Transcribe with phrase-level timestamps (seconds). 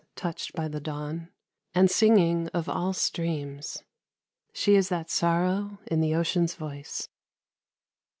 [0.15, 1.29] Touched by the dawn,
[1.75, 3.83] and singing of all streams.
[4.51, 7.07] She is that sorrow in the ocean's voice.